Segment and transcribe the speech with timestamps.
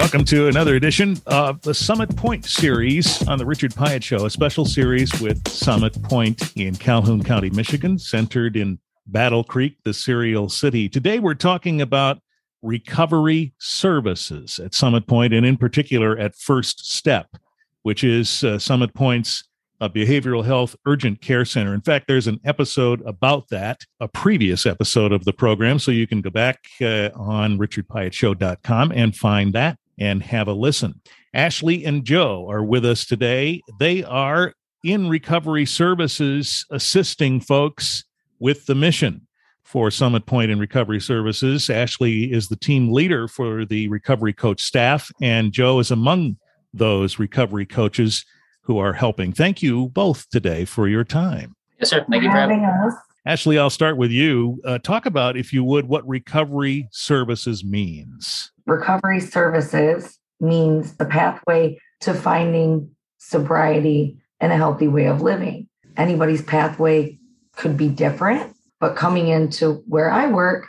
[0.00, 4.30] Welcome to another edition of the Summit Pointe series on the Richard Pyatt Show, a
[4.30, 10.48] special series with Summit Pointe in Calhoun County, Michigan, centered in Battle Creek, the cereal
[10.48, 10.88] city.
[10.88, 12.18] Today we're talking about
[12.62, 17.36] recovery services at Summit Pointe, and in particular at First Step,
[17.82, 19.44] which is uh, Summit Pointe's
[19.82, 21.74] a behavioral health urgent care center.
[21.74, 25.78] In fact, there's an episode about that, a previous episode of the program.
[25.78, 31.00] So you can go back uh, on richardpyattshow.com and find that and have a listen.
[31.34, 33.60] Ashley and Joe are with us today.
[33.78, 38.04] They are in recovery services assisting folks
[38.38, 39.26] with the mission
[39.62, 41.70] for Summit Pointe and Recovery Services.
[41.70, 46.38] Ashley is the team leader for the recovery coach staff, and Joe is among
[46.74, 48.24] those recovery coaches
[48.62, 49.32] who are helping.
[49.32, 51.54] Thank you both today for your time.
[51.78, 52.04] Yes, sir.
[52.10, 52.94] Thank you for having us.
[53.26, 54.60] Ashley, I'll start with you.
[54.64, 58.50] Uh, talk about, if you would, what recovery services means.
[58.66, 65.68] Recovery services means the pathway to finding sobriety and a healthy way of living.
[65.96, 67.18] Anybody's pathway
[67.56, 70.66] could be different, but coming into where I work,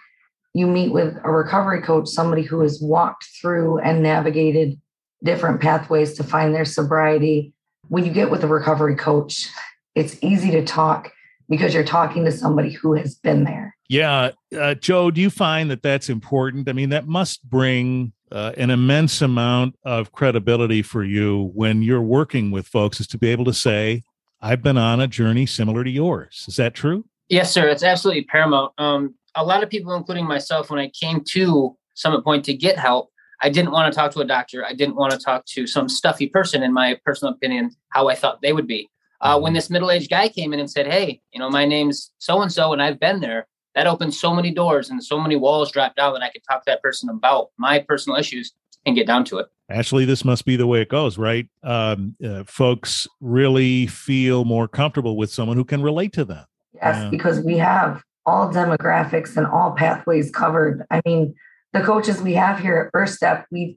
[0.54, 4.80] you meet with a recovery coach, somebody who has walked through and navigated
[5.24, 7.54] different pathways to find their sobriety
[7.92, 9.50] when you get with a recovery coach,
[9.96, 11.12] it's easy to talk
[11.52, 13.76] because you're talking to somebody who has been there.
[13.90, 14.32] Yeah.
[14.58, 16.70] Uh, Joe, do you find that that's important?
[16.70, 22.02] I mean, that must bring uh, an immense amount of credibility for you when you're
[22.02, 24.04] working with folks is to be able to say,
[24.40, 26.46] I've been on a journey similar to yours.
[26.48, 27.04] Is that true?
[27.28, 27.68] Yes, sir.
[27.68, 28.72] It's absolutely paramount.
[28.78, 32.80] Um, a lot of people, including myself, when I came to Summit Pointe to get
[32.80, 33.10] help,
[33.42, 34.66] I didn't want to talk to a doctor.
[34.66, 38.16] I didn't want to talk to some stuffy person, in my personal opinion, how I
[38.16, 38.88] thought they would be.
[39.22, 42.12] Uh, when this middle aged guy came in and said, Hey, you know, my name's
[42.18, 45.36] so and so, and I've been there, that opened so many doors and so many
[45.36, 48.52] walls dropped down that I could talk to that person about my personal issues
[48.86, 49.48] and get down to it.
[49.70, 51.48] Ashley, this must be the way it goes, right?
[51.64, 56.46] Um, uh, folks really feel more comfortable with someone who can relate to them.
[56.74, 60.86] Yes, because we have all demographics and all pathways covered.
[60.90, 61.36] I mean,
[61.74, 63.76] the coaches we have here at First Step, we've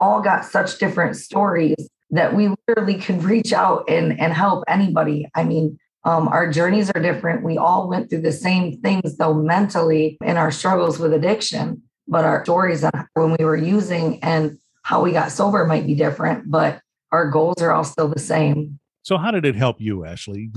[0.00, 5.28] all got such different stories that we literally could reach out and, and help anybody.
[5.34, 7.42] I mean, um, our journeys are different.
[7.42, 12.24] We all went through the same things, though, mentally in our struggles with addiction, but
[12.24, 16.80] our stories when we were using and how we got sober might be different, but
[17.10, 18.78] our goals are all still the same.
[19.02, 20.50] So, how did it help you, Ashley?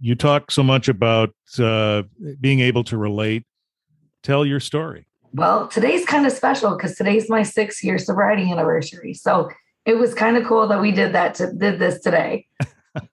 [0.00, 2.02] You talk so much about uh,
[2.40, 3.44] being able to relate.
[4.22, 5.06] Tell your story.
[5.32, 9.14] Well, today's kind of special because today's my six year sobriety anniversary.
[9.14, 9.48] So
[9.88, 12.46] it was kind of cool that we did that to, did this today.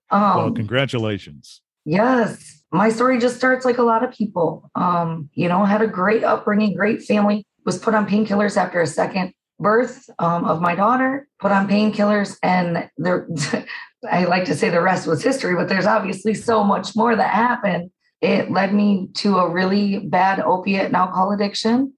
[0.09, 1.61] Um, well, congratulations.
[1.83, 4.71] Yes, my story just starts like a lot of people.
[4.73, 7.45] Um, you know, had a great upbringing, great family.
[7.65, 11.27] Was put on painkillers after a second birth um, of my daughter.
[11.39, 13.27] Put on painkillers, and there.
[14.11, 17.33] I like to say the rest was history, but there's obviously so much more that
[17.33, 17.91] happened.
[18.21, 21.93] It led me to a really bad opiate and alcohol addiction.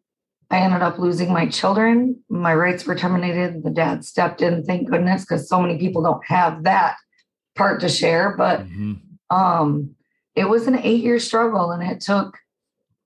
[0.50, 2.24] I ended up losing my children.
[2.30, 3.63] My rights were terminated.
[3.63, 6.96] The dad stepped in, thank goodness, because so many people don't have that
[7.56, 8.35] part to share.
[8.38, 8.94] But mm-hmm.
[9.35, 9.96] um,
[10.35, 12.38] it was an eight year struggle and it took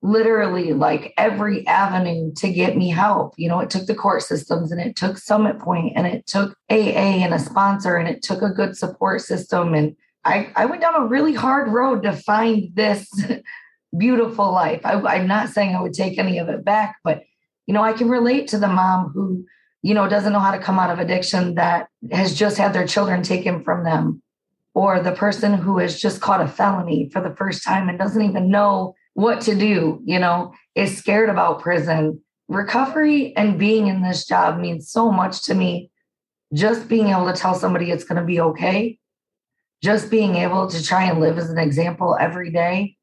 [0.02, 3.34] literally like every avenue to get me help.
[3.36, 6.56] You know, it took the court systems and it took Summit Pointe and it took
[6.70, 9.74] AA and a sponsor and it took a good support system.
[9.74, 13.08] And I, I went down a really hard road to find this
[13.98, 14.80] beautiful life.
[14.84, 17.22] I, I'm not saying I would take any of it back, but
[17.66, 19.44] you know, I can relate to the mom who,
[19.82, 22.86] you know, doesn't know how to come out of addiction that has just had their
[22.86, 24.22] children taken from them,
[24.74, 28.22] or the person who has just caught a felony for the first time and doesn't
[28.22, 32.20] even know what to do, you know, is scared about prison.
[32.48, 35.90] Recovery and being in this job means so much to me.
[36.54, 38.98] Just being able to tell somebody it's going to be okay,
[39.82, 42.96] just being able to try and live as an example every day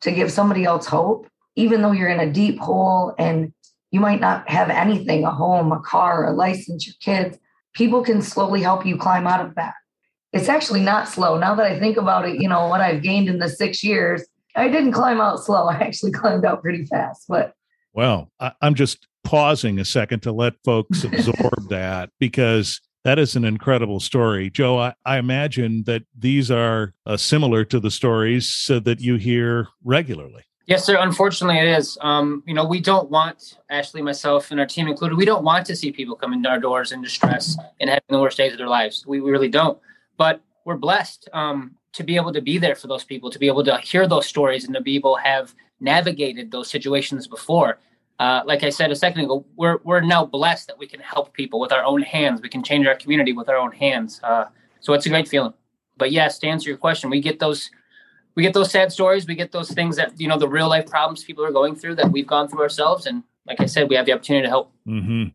[0.00, 3.52] to give somebody else hope, even though you're in a deep hole and
[3.90, 7.38] you might not have anything a home, a car, a license, your kids.
[7.74, 9.74] People can slowly help you climb out of that.
[10.32, 11.38] It's actually not slow.
[11.38, 14.26] Now that I think about it, you know, what I've gained in the six years,
[14.54, 15.66] I didn't climb out slow.
[15.68, 17.24] I actually climbed out pretty fast.
[17.28, 17.54] But
[17.94, 23.36] well, I, am just pausing a second to let folks absorb that because that is
[23.36, 24.50] an incredible story.
[24.50, 29.16] Joe, I, I imagine that these are uh, similar to the stories uh, that you
[29.16, 30.44] hear regularly.
[30.68, 30.98] Yes, sir.
[31.00, 31.96] Unfortunately, it is.
[32.02, 35.16] Um, you know, we don't want Ashley, myself, and our team included.
[35.16, 38.20] We don't want to see people come into our doors in distress and having the
[38.20, 39.06] worst days of their lives.
[39.06, 39.78] We, we really don't.
[40.18, 43.46] But we're blessed um, to be able to be there for those people, to be
[43.46, 47.78] able to hear those stories, and to be able to have navigated those situations before.
[48.18, 51.32] uh, like I said a second ago, we're we're now blessed that we can help
[51.32, 52.42] people with our own hands.
[52.42, 54.20] We can change our community with our own hands.
[54.22, 54.46] Uh,
[54.80, 55.54] so it's a great feeling.
[55.96, 57.70] But yes, to answer your question, we get those
[58.38, 59.26] we get those sad stories.
[59.26, 61.96] We get those things that you know the real life problems people are going through
[61.96, 63.04] that we've gone through ourselves.
[63.04, 64.72] And like I said, we have the opportunity to help.
[64.86, 65.30] Mm-hmm.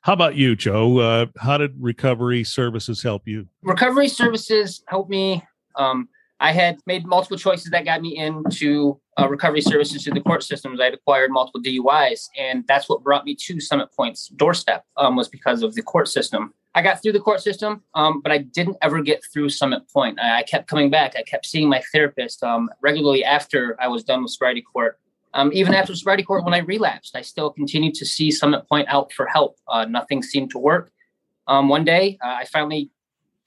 [0.00, 0.96] How about you, Joe?
[0.96, 3.48] Uh, how did recovery services help you?
[3.62, 5.42] Recovery services helped me.
[5.76, 6.08] Um,
[6.40, 10.42] I had made multiple choices that got me into uh, recovery services through the court
[10.42, 10.80] systems.
[10.80, 14.84] I had acquired multiple DUIs, and that's what brought me to Summit Pointe's doorstep.
[14.96, 16.54] Um, was because of the court system.
[16.74, 20.20] I got through the court system, um, but I didn't ever get through Summit Pointe.
[20.20, 21.14] I, I kept coming back.
[21.16, 24.98] I kept seeing my therapist um, regularly after I was done with sobriety court.
[25.34, 28.88] Um, even after sobriety court, when I relapsed, I still continued to see Summit Pointe
[28.88, 29.56] out for help.
[29.66, 30.92] Uh, nothing seemed to work.
[31.46, 32.90] Um, one day, uh, I finally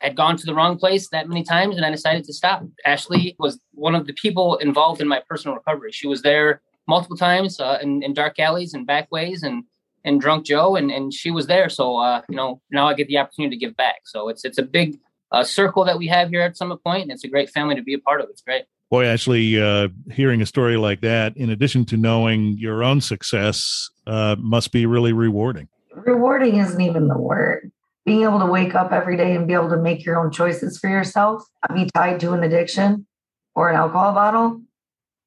[0.02, 2.64] had gone to the wrong place that many times, and I decided to stop.
[2.86, 5.92] Ashley was one of the people involved in my personal recovery.
[5.92, 9.64] She was there multiple times uh, in, in dark alleys and back ways, and
[10.04, 11.70] and drunk Joe, and and she was there.
[11.70, 14.02] So uh, you know, now I get the opportunity to give back.
[14.06, 15.00] So it's it's a big
[15.32, 17.84] uh, circle that we have here at Summit Pointe, and it's a great family to
[17.84, 18.30] be a part of.
[18.30, 18.64] It's great.
[18.90, 23.90] Boy, Ashley, uh, hearing a story like that, in addition to knowing your own success,
[24.06, 25.70] uh, must be really rewarding.
[25.96, 27.72] Rewarding isn't even the word.
[28.12, 30.78] Being able to wake up every day and be able to make your own choices
[30.78, 33.08] for yourself, be tied to an addiction
[33.56, 34.62] or an alcohol bottle,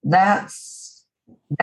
[0.03, 1.07] that's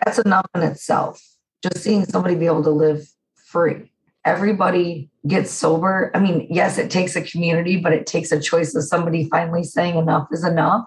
[0.04, 1.22] that's enough in itself
[1.62, 3.92] just seeing somebody be able to live free.
[4.24, 6.10] Everybody gets sober.
[6.12, 9.62] I mean, yes, it takes a community, but it takes a choice of somebody finally
[9.62, 10.86] saying enough is enough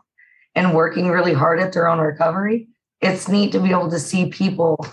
[0.54, 2.68] and working really hard at their own recovery.
[3.00, 4.86] It's neat to be able to see people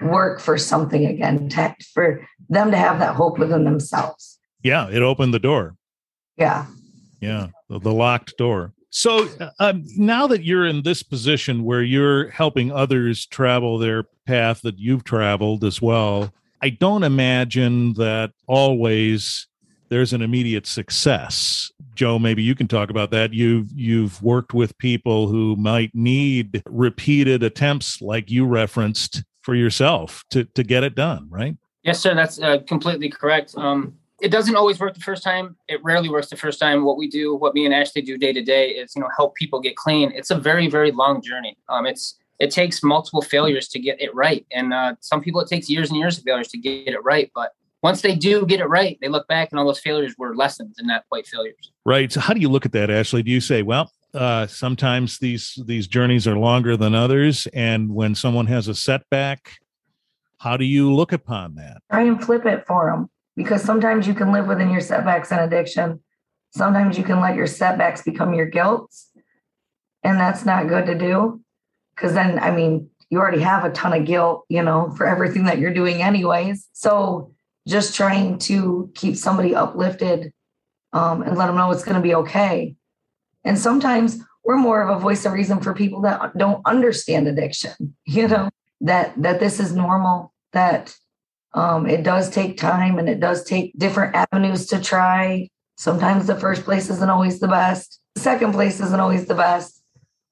[0.00, 1.50] work for something again,
[1.92, 4.38] for them to have that hope within themselves.
[4.64, 5.76] Yeah, it opened the door.
[6.36, 6.66] Yeah.
[7.20, 8.72] Yeah, the, the locked door.
[8.90, 14.04] So uh, um, now that you're in this position where you're helping others travel their
[14.26, 16.32] path that you've traveled as well,
[16.62, 19.46] I don't imagine that always
[19.90, 21.70] there's an immediate success.
[21.94, 23.34] Joe, maybe you can talk about that.
[23.34, 30.24] You've you've worked with people who might need repeated attempts, like you referenced, for yourself
[30.30, 31.56] to to get it done, right?
[31.82, 32.14] Yes, sir.
[32.14, 33.54] That's uh, completely correct.
[33.56, 35.54] Um, it doesn't always work the first time.
[35.68, 36.82] It rarely works the first time.
[36.82, 39.34] What we do, what me and Ashley do day to day, is you know help
[39.34, 40.10] people get clean.
[40.14, 41.58] It's a very very long journey.
[41.68, 45.48] Um, it's it takes multiple failures to get it right, and uh, some people it
[45.48, 47.30] takes years and years of failures to get it right.
[47.34, 50.34] But once they do get it right, they look back and all those failures were
[50.34, 51.70] lessons and not quite failures.
[51.84, 52.10] Right.
[52.10, 53.22] So how do you look at that, Ashley?
[53.22, 58.14] Do you say, well, uh, sometimes these these journeys are longer than others, and when
[58.14, 59.58] someone has a setback,
[60.38, 61.82] how do you look upon that?
[61.90, 65.40] Try and flip it for them because sometimes you can live within your setbacks and
[65.40, 66.00] addiction.
[66.50, 68.94] Sometimes you can let your setbacks become your guilt.
[70.02, 71.40] And that's not good to do.
[71.94, 75.44] Because then, I mean, you already have a ton of guilt, you know, for everything
[75.44, 76.68] that you're doing, anyways.
[76.72, 77.32] So
[77.66, 80.32] just trying to keep somebody uplifted
[80.92, 82.76] um, and let them know it's going to be okay.
[83.44, 87.96] And sometimes we're more of a voice of reason for people that don't understand addiction,
[88.06, 88.50] you know,
[88.80, 90.94] that that this is normal, that
[91.54, 95.48] um, it does take time and it does take different avenues to try.
[95.76, 98.00] Sometimes the first place isn't always the best.
[98.14, 99.82] The second place isn't always the best,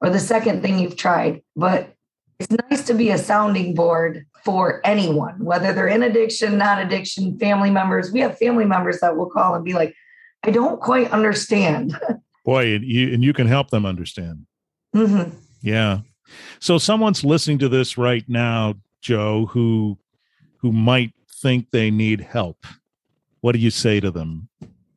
[0.00, 1.42] or the second thing you've tried.
[1.56, 1.94] But
[2.38, 7.38] it's nice to be a sounding board for anyone, whether they're in addiction, not addiction,
[7.38, 8.12] family members.
[8.12, 9.94] We have family members that will call and be like,
[10.42, 11.96] I don't quite understand.
[12.44, 14.46] Boy, and you, and you can help them understand.
[14.94, 15.36] Mm-hmm.
[15.60, 16.00] Yeah.
[16.58, 19.98] So someone's listening to this right now, Joe, who
[20.62, 22.64] who might think they need help,
[23.40, 24.48] what do you say to them?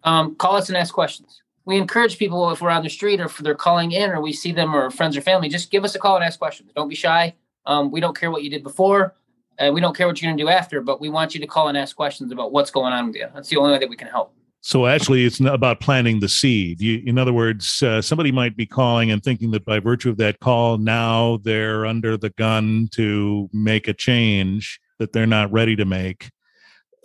[0.03, 1.41] Um, call us and ask questions.
[1.65, 4.31] We encourage people if we're on the street or if they're calling in or we
[4.31, 6.71] see them or friends or family, just give us a call and ask questions.
[6.75, 7.33] Don't be shy.
[7.65, 9.15] Um, we don't care what you did before.
[9.57, 11.47] and we don't care what you're going to do after, but we want you to
[11.47, 13.27] call and ask questions about what's going on with you.
[13.33, 14.33] That's the only way that we can help.
[14.61, 16.81] So Ashley, it's not about planting the seed.
[16.81, 20.17] You, in other words, uh, somebody might be calling and thinking that by virtue of
[20.17, 25.75] that call, now they're under the gun to make a change that they're not ready
[25.75, 26.31] to make.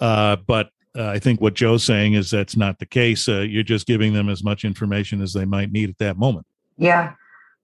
[0.00, 3.28] Uh, but uh, I think what Joe's saying is that's not the case.
[3.28, 6.46] Uh, you're just giving them as much information as they might need at that moment.
[6.76, 7.12] Yeah.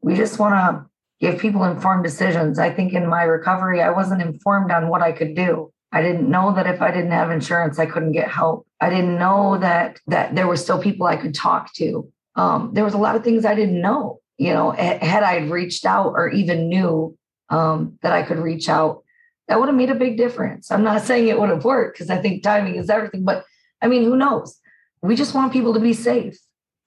[0.03, 0.87] We just want to
[1.21, 2.59] give people informed decisions.
[2.59, 5.73] I think in my recovery, I wasn't informed on what I could do.
[5.93, 8.67] I didn't know that if I didn't have insurance, I couldn't get help.
[8.81, 12.13] I didn't know that that there were still people I could talk to.
[12.35, 14.21] Um, there was a lot of things I didn't know.
[14.37, 17.17] You know, had I reached out or even knew
[17.49, 19.05] um, that I could reach out,
[19.49, 20.71] that would have made a big difference.
[20.71, 23.45] I'm not saying it would have worked because I think timing is everything, but
[23.81, 24.59] I mean, who knows?
[25.03, 26.39] We just want people to be safe.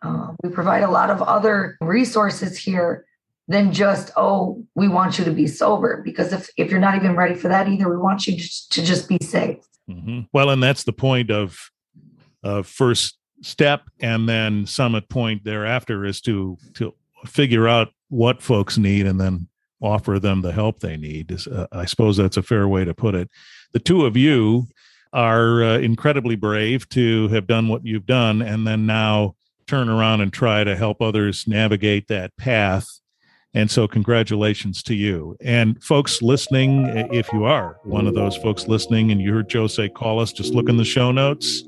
[0.02, 3.06] Uh, we provide a lot of other resources here
[3.48, 6.02] than just, oh, we want you to be sober.
[6.04, 9.10] Because if, if you're not even ready for that either, we want you to, just
[9.10, 9.58] be safe.
[9.90, 10.22] Mm-hmm.
[10.32, 11.58] Well, and that's the point of,
[12.44, 16.94] of first step and then summit pointe thereafter is to, to
[17.26, 19.49] figure out what folks need and then
[19.82, 21.36] offer them the help they need.
[21.48, 23.30] Uh, I suppose that's a fair way to put it.
[23.72, 24.68] The two of you
[25.14, 29.36] are uh, incredibly brave to have done what you've done and then now
[29.68, 32.88] turn around and try to help others navigate that path.
[33.54, 35.36] And so, congratulations to you.
[35.42, 39.66] And folks listening, if you are one of those folks listening and you heard Joe
[39.66, 41.64] say, call us, just look in the show notes.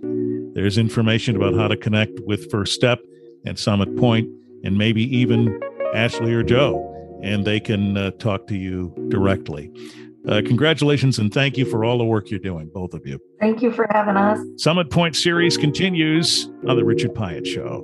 [0.53, 2.99] There's information about how to connect with First Step
[3.47, 4.29] and Summit Pointe,
[4.63, 5.59] and maybe even
[5.95, 6.90] Ashley or Joe,
[7.23, 9.71] and they can uh, talk to you directly.
[10.27, 13.19] Uh, congratulations and thank you for all the work you're doing, both of you.
[13.39, 14.39] Thank you for having us.
[14.57, 17.83] Summit Pointe series continues on the Richard Pyatt Show.